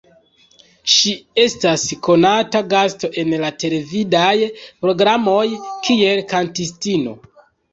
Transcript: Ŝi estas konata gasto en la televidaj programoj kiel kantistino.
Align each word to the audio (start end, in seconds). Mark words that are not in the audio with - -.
Ŝi 0.93 1.11
estas 1.41 1.83
konata 2.07 2.61
gasto 2.71 3.11
en 3.25 3.31
la 3.45 3.53
televidaj 3.65 4.35
programoj 4.87 5.47
kiel 5.87 6.25
kantistino. 6.33 7.17